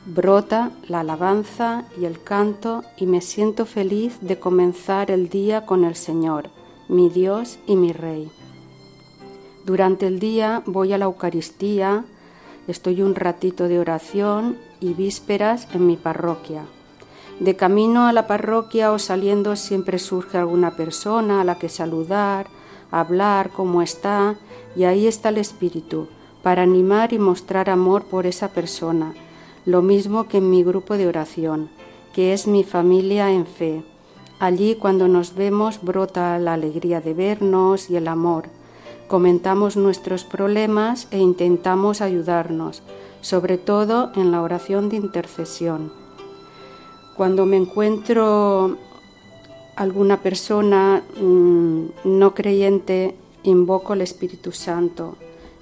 [0.06, 5.84] brota la alabanza y el canto y me siento feliz de comenzar el día con
[5.84, 6.50] el Señor,
[6.88, 8.30] mi Dios y mi Rey.
[9.64, 12.04] Durante el día voy a la Eucaristía,
[12.68, 16.64] estoy un ratito de oración y vísperas en mi parroquia.
[17.40, 22.46] De camino a la parroquia o saliendo siempre surge alguna persona a la que saludar,
[22.92, 24.36] hablar cómo está,
[24.76, 26.06] y ahí está el Espíritu,
[26.44, 29.14] para animar y mostrar amor por esa persona,
[29.66, 31.68] lo mismo que en mi grupo de oración,
[32.14, 33.82] que es mi familia en fe.
[34.38, 38.44] Allí cuando nos vemos brota la alegría de vernos y el amor.
[39.08, 42.82] Comentamos nuestros problemas e intentamos ayudarnos,
[43.20, 45.92] sobre todo en la oración de intercesión.
[47.16, 48.76] Cuando me encuentro
[49.74, 55.16] alguna persona mm, no creyente, invoco al Espíritu Santo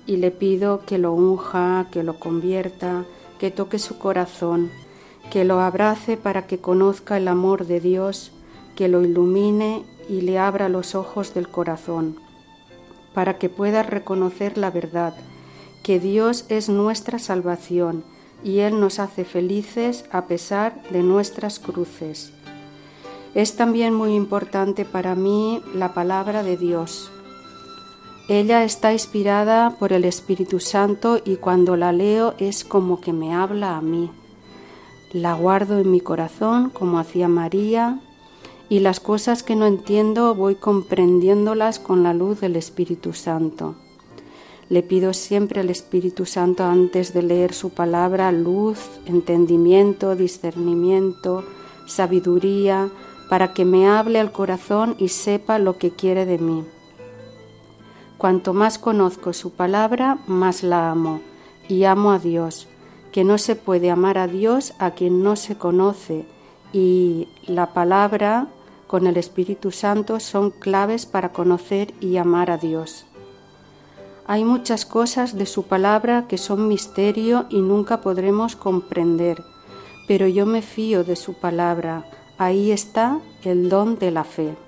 [0.06, 3.04] y le pido que lo unja, que lo convierta,
[3.44, 4.70] que toque su corazón,
[5.30, 8.32] que lo abrace para que conozca el amor de Dios,
[8.74, 12.16] que lo ilumine y le abra los ojos del corazón,
[13.12, 15.14] para que pueda reconocer la verdad,
[15.82, 18.02] que Dios es nuestra salvación
[18.42, 22.32] y Él nos hace felices a pesar de nuestras cruces.
[23.34, 27.12] Es también muy importante para mí la palabra de Dios.
[28.26, 33.34] Ella está inspirada por el Espíritu Santo y cuando la leo es como que me
[33.34, 34.10] habla a mí.
[35.12, 38.00] La guardo en mi corazón como hacía María
[38.70, 43.74] y las cosas que no entiendo voy comprendiéndolas con la luz del Espíritu Santo.
[44.70, 51.44] Le pido siempre al Espíritu Santo antes de leer su palabra luz, entendimiento, discernimiento,
[51.86, 52.88] sabiduría,
[53.28, 56.64] para que me hable al corazón y sepa lo que quiere de mí.
[58.24, 61.20] Cuanto más conozco su palabra, más la amo,
[61.68, 62.68] y amo a Dios,
[63.12, 66.24] que no se puede amar a Dios a quien no se conoce,
[66.72, 68.46] y la palabra
[68.86, 73.04] con el Espíritu Santo son claves para conocer y amar a Dios.
[74.26, 79.44] Hay muchas cosas de su palabra que son misterio y nunca podremos comprender,
[80.08, 82.06] pero yo me fío de su palabra.
[82.38, 84.63] Ahí está el don de la fe.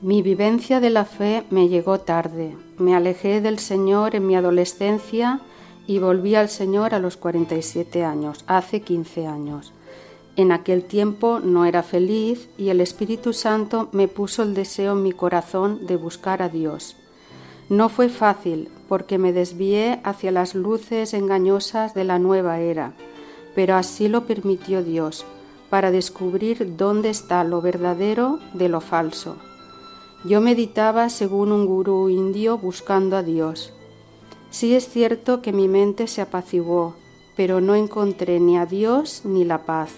[0.00, 2.56] Mi vivencia de la fe me llegó tarde.
[2.78, 5.40] Me alejé del Señor en mi adolescencia
[5.88, 9.72] y volví al Señor a los 47 años, hace 15 años.
[10.36, 15.02] En aquel tiempo no era feliz y el Espíritu Santo me puso el deseo en
[15.02, 16.94] mi corazón de buscar a Dios.
[17.68, 22.92] No fue fácil porque me desvié hacia las luces engañosas de la nueva era,
[23.56, 25.26] pero así lo permitió Dios,
[25.70, 29.38] para descubrir dónde está lo verdadero de lo falso.
[30.24, 33.72] Yo meditaba según un gurú indio buscando a Dios.
[34.50, 36.94] Sí es cierto que mi mente se apaciguó,
[37.36, 39.90] pero no encontré ni a Dios ni la paz.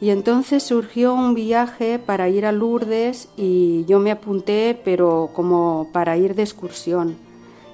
[0.00, 5.88] Y entonces surgió un viaje para ir a Lourdes y yo me apunté, pero como
[5.92, 7.16] para ir de excursión,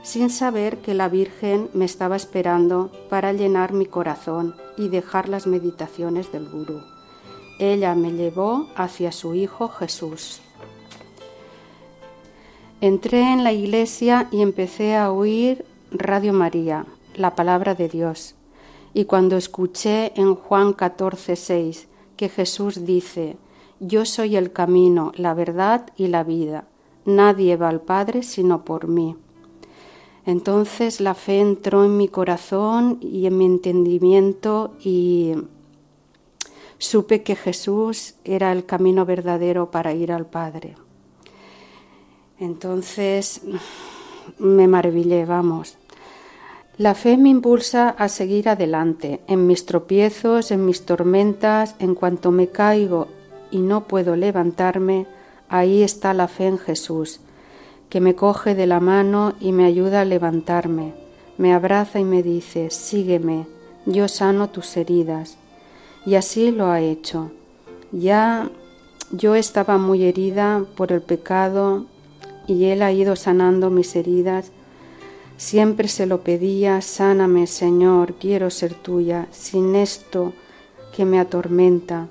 [0.03, 5.47] sin saber que la Virgen me estaba esperando para llenar mi corazón y dejar las
[5.47, 6.83] meditaciones del gurú.
[7.59, 10.43] Ella me llevó hacia su Hijo Jesús.
[12.83, 18.35] Entré en la iglesia y empecé a oír Radio María, la palabra de Dios.
[18.93, 23.37] Y cuando escuché en Juan 14, 6, que Jesús dice,
[23.79, 26.65] Yo soy el camino, la verdad y la vida.
[27.05, 29.15] Nadie va al Padre sino por mí.
[30.27, 35.35] Entonces la fe entró en mi corazón y en mi entendimiento y
[36.79, 40.75] supe que Jesús era el camino verdadero para ir al Padre.
[42.39, 43.43] Entonces
[44.39, 45.79] me maravillé, vamos.
[46.79, 52.31] La fe me impulsa a seguir adelante, en mis tropiezos, en mis tormentas, en cuanto
[52.31, 53.09] me caigo
[53.51, 55.07] y no puedo levantarme,
[55.49, 57.21] ahí está la fe en Jesús,
[57.91, 60.95] que me coge de la mano y me ayuda a levantarme,
[61.37, 63.47] me abraza y me dice, sígueme,
[63.85, 65.37] yo sano tus heridas.
[66.07, 67.31] Y así lo ha hecho.
[67.93, 68.51] Ya
[69.11, 71.87] yo estaba muy herida por el pecado
[72.53, 74.53] y Él ha ido sanando mis heridas
[75.43, 80.35] Siempre se lo pedía, sáname Señor, quiero ser tuya, sin esto
[80.95, 82.07] que me atormenta.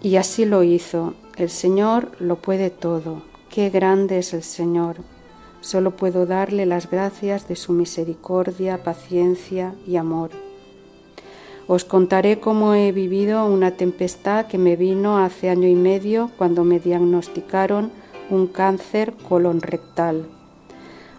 [0.00, 1.14] Y así lo hizo.
[1.36, 3.22] El Señor lo puede todo.
[3.50, 4.98] Qué grande es el Señor.
[5.60, 10.30] Solo puedo darle las gracias de su misericordia, paciencia y amor.
[11.66, 16.62] Os contaré cómo he vivido una tempestad que me vino hace año y medio cuando
[16.62, 17.90] me diagnosticaron
[18.30, 20.26] un cáncer colon rectal.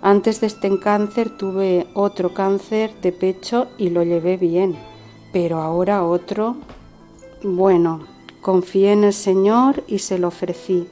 [0.01, 4.75] Antes de este cáncer tuve otro cáncer de pecho y lo llevé bien,
[5.33, 6.55] pero ahora otro,
[7.43, 8.05] bueno,
[8.41, 10.87] confié en el Señor y se lo ofrecí,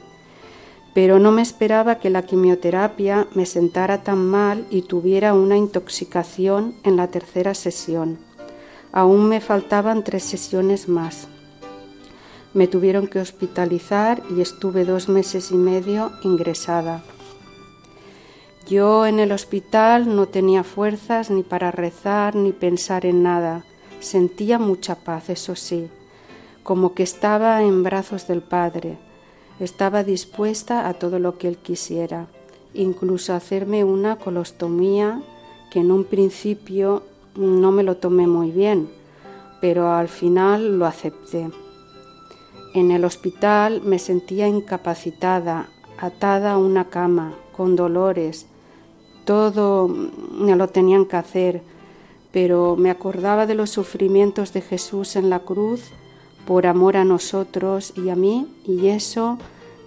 [0.94, 6.74] pero no me esperaba que la quimioterapia me sentara tan mal y tuviera una intoxicación
[6.84, 8.18] en la tercera sesión.
[8.92, 11.28] Aún me faltaban tres sesiones más.
[12.56, 17.04] Me tuvieron que hospitalizar y estuve dos meses y medio ingresada.
[18.66, 23.66] Yo en el hospital no tenía fuerzas ni para rezar ni pensar en nada.
[24.00, 25.90] Sentía mucha paz, eso sí,
[26.64, 28.98] como que estaba en brazos del Padre.
[29.60, 32.28] Estaba dispuesta a todo lo que Él quisiera,
[32.74, 35.22] incluso a hacerme una colostomía
[35.72, 37.04] que en un principio
[37.36, 38.90] no me lo tomé muy bien,
[39.60, 41.50] pero al final lo acepté.
[42.76, 48.48] En el hospital me sentía incapacitada, atada a una cama, con dolores,
[49.24, 51.62] todo me lo tenían que hacer,
[52.34, 55.84] pero me acordaba de los sufrimientos de Jesús en la cruz
[56.46, 59.38] por amor a nosotros y a mí, y eso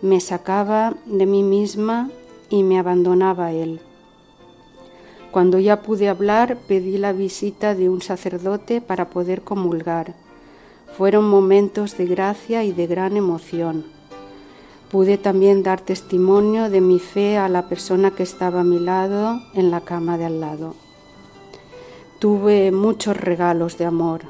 [0.01, 2.11] me sacaba de mí misma
[2.49, 3.81] y me abandonaba a Él.
[5.31, 10.15] Cuando ya pude hablar, pedí la visita de un sacerdote para poder comulgar.
[10.97, 13.85] Fueron momentos de gracia y de gran emoción.
[14.91, 19.41] Pude también dar testimonio de mi fe a la persona que estaba a mi lado
[19.55, 20.75] en la cama de al lado.
[22.19, 24.23] Tuve muchos regalos de amor,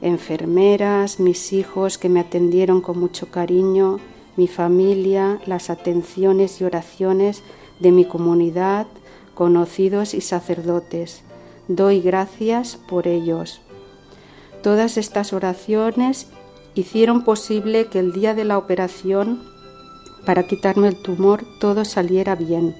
[0.00, 3.98] enfermeras, mis hijos que me atendieron con mucho cariño,
[4.36, 7.42] mi familia, las atenciones y oraciones
[7.80, 8.86] de mi comunidad,
[9.34, 11.22] conocidos y sacerdotes.
[11.68, 13.60] Doy gracias por ellos.
[14.62, 16.28] Todas estas oraciones
[16.74, 19.42] hicieron posible que el día de la operación
[20.26, 22.74] para quitarme el tumor todo saliera bien.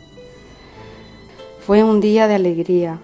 [1.64, 2.99] Fue un día de alegría,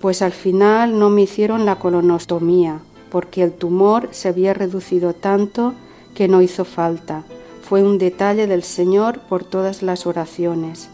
[0.00, 2.80] pues al final no me hicieron la colonostomía,
[3.10, 5.74] porque el tumor se había reducido tanto
[6.14, 7.24] que no hizo falta.
[7.62, 10.88] Fue un detalle del Señor por todas las oraciones.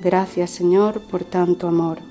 [0.00, 2.07] Gracias Señor por tanto amor.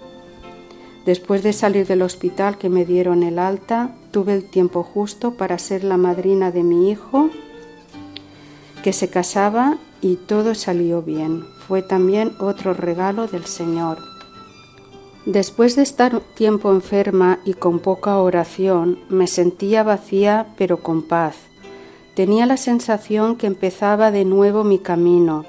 [1.08, 5.58] Después de salir del hospital que me dieron el alta, tuve el tiempo justo para
[5.58, 7.30] ser la madrina de mi hijo
[8.84, 11.46] que se casaba y todo salió bien.
[11.66, 14.00] Fue también otro regalo del Señor.
[15.26, 21.38] Después de estar tiempo enferma y con poca oración, me sentía vacía pero con paz.
[22.16, 25.46] Tenía la sensación que empezaba de nuevo mi camino.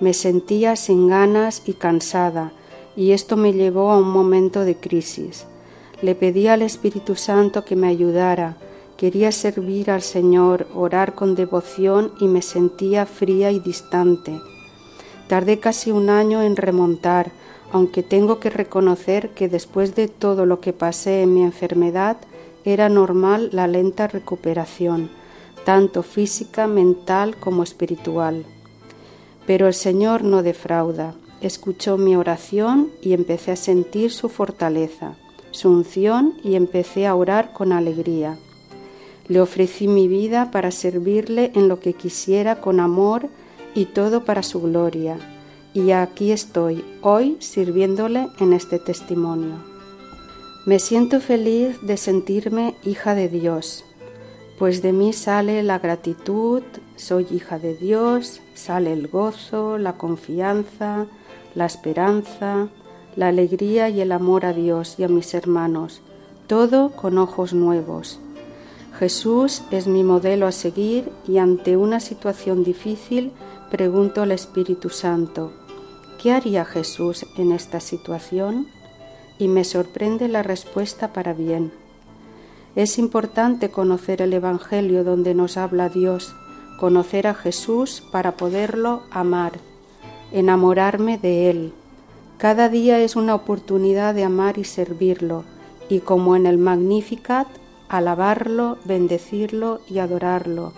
[0.00, 2.52] Me sentía sin ganas y cansada,
[2.96, 5.46] y esto me llevó a un momento de crisis.
[6.02, 8.56] Le pedí al Espíritu Santo que me ayudara.
[8.96, 14.40] Quería servir al Señor, orar con devoción y me sentía fría y distante.
[15.28, 17.32] Tardé casi un año en remontar,
[17.72, 22.18] aunque tengo que reconocer que después de todo lo que pasé en mi enfermedad,
[22.64, 25.10] era normal la lenta recuperación,
[25.64, 28.44] tanto física, mental como espiritual.
[29.46, 31.14] Pero el Señor no defrauda.
[31.42, 35.16] Escuchó mi oración y empecé a sentir su fortaleza,
[35.50, 38.38] su unción y empecé a orar con alegría.
[39.28, 43.28] Le ofrecí mi vida para servirle en lo que quisiera con amor
[43.74, 45.18] y todo para su gloria
[45.74, 49.56] y aquí estoy hoy sirviéndole en este testimonio.
[50.66, 53.84] Me siento feliz de sentirme hija de Dios,
[54.58, 56.62] pues de mí sale la gratitud,
[56.96, 61.06] soy hija de Dios, sale el gozo, la confianza,
[61.54, 62.68] la esperanza,
[63.16, 66.00] la alegría y el amor a Dios y a mis hermanos,
[66.46, 68.20] todo con ojos nuevos.
[68.98, 73.32] Jesús es mi modelo a seguir y ante una situación difícil
[73.70, 75.52] pregunto al Espíritu Santo,
[76.22, 78.68] ¿Qué haría Jesús en esta situación?
[79.38, 81.72] Y me sorprende la respuesta para bien.
[82.76, 86.32] Es importante conocer el Evangelio donde nos habla Dios,
[86.78, 89.52] conocer a Jesús para poderlo amar,
[90.32, 91.72] enamorarme de Él.
[92.38, 95.44] Cada día es una oportunidad de amar y servirlo,
[95.88, 97.46] y como en el Magnificat,
[97.88, 100.72] alabarlo, bendecirlo y adorarlo.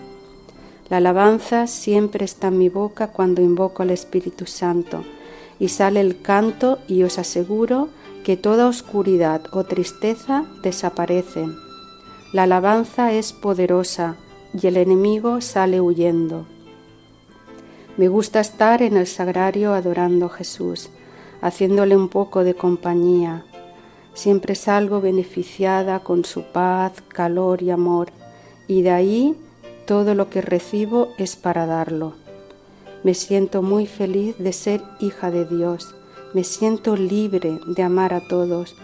[0.89, 5.03] La alabanza siempre está en mi boca cuando invoco al Espíritu Santo
[5.57, 7.89] y sale el canto y os aseguro
[8.23, 11.55] que toda oscuridad o tristeza desaparecen.
[12.33, 14.17] La alabanza es poderosa
[14.53, 16.45] y el enemigo sale huyendo.
[17.97, 20.89] Me gusta estar en el sagrario adorando a Jesús,
[21.41, 23.45] haciéndole un poco de compañía.
[24.13, 28.09] Siempre salgo beneficiada con su paz, calor y amor,
[28.67, 29.35] y de ahí
[29.87, 32.15] todo lo que recibo es para darlo.
[33.05, 35.95] Me siento muy feliz de ser hija de Dios.
[36.33, 38.75] Me siento libre de amar a todos,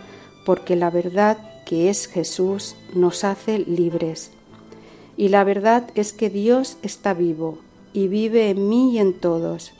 [0.45, 4.32] porque la verdad que es Jesús nos hace libres.
[5.18, 7.57] Y la verdad es que Dios está vivo
[7.93, 9.73] y vive en mí y en todos.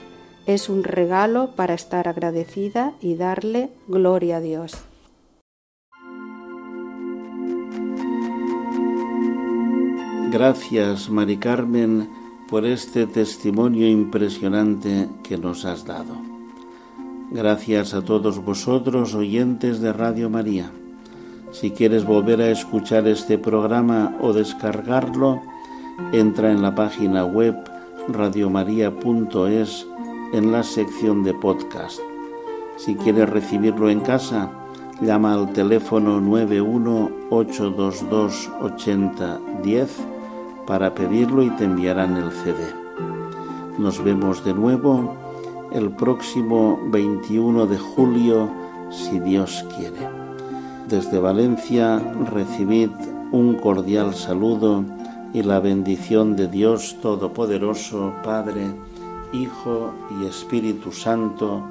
[0.46, 4.74] Es un regalo para estar agradecida y darle gloria a Dios.
[10.32, 16.18] Gracias, Mari Carmen por este testimonio impresionante que nos has dado.
[17.32, 20.70] Gracias a todos vosotros, oyentes de Radio María.
[21.54, 25.42] Si quieres volver a escuchar este programa o descargarlo,
[26.12, 27.56] entra en la página web
[28.08, 29.88] radiomaria.es
[30.34, 32.00] en la sección de podcast.
[32.78, 34.50] Si quieres recibirlo en casa,
[35.02, 39.98] llama al teléfono 91 822 8010
[40.66, 42.58] para pedirlo y te enviarán el CD.
[43.78, 45.16] Nos vemos de nuevo
[45.72, 48.50] el próximo 21 de julio,
[48.90, 50.10] si Dios quiere.
[50.88, 52.90] Desde Valencia recibid
[53.32, 54.84] un cordial saludo
[55.34, 58.74] y la bendición de Dios Todopoderoso, Padre,
[59.34, 61.64] Hijo y Espíritu Santo,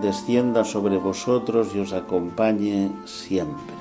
[0.00, 3.74] descienda sobre vosotros y os acompañe siempre.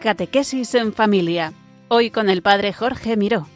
[0.00, 1.52] Catequesis en familia.
[1.88, 3.46] Hoy con el Padre Jorge Miró.